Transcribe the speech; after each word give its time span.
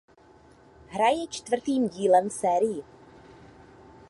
Hra 0.89 1.07
je 1.09 1.27
čtvrtým 1.27 1.89
dílem 1.89 2.29
v 2.29 2.33
sérii. 2.33 2.83